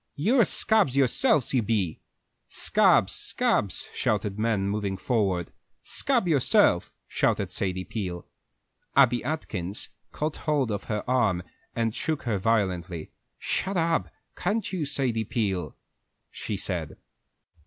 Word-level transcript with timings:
You're 0.15 0.45
scabs 0.45 0.97
yourselves, 0.97 1.53
you 1.53 1.61
be!" 1.61 2.01
"Scabs, 2.47 3.13
scabs!" 3.13 3.87
shouted 3.93 4.35
the 4.37 4.41
men, 4.41 4.67
moving 4.67 4.97
forward. 4.97 5.51
"Scab 5.83 6.27
yourself!" 6.27 6.91
shouted 7.07 7.51
Sadie 7.51 7.83
Peel. 7.83 8.25
Abby 8.95 9.23
Atkins 9.23 9.89
caught 10.11 10.37
hold 10.37 10.71
of 10.71 10.85
her 10.85 11.07
arm 11.07 11.43
and 11.75 11.93
shook 11.95 12.23
her 12.23 12.39
violently. 12.39 13.11
"Shut 13.37 13.77
up, 13.77 14.09
can't 14.35 14.73
you, 14.73 14.85
Sadie 14.85 15.23
Peel," 15.23 15.75
she 16.31 16.57
said. 16.57 16.97